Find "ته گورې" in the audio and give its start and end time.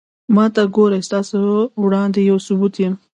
0.55-0.99